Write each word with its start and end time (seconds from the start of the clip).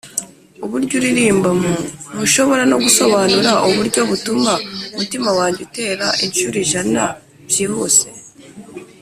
uburyo 0.65 0.93
uririmba 0.99 1.49
mmhh, 1.57 1.83
ntushobora 2.13 2.63
no 2.71 2.77
gusobanura 2.83 3.51
uburyo 3.67 4.01
butuma 4.09 4.53
umutima 4.93 5.29
wanjye 5.37 5.59
utera 5.67 6.07
inshuro 6.25 6.55
ijana 6.65 7.03
byihuse. 7.47 8.07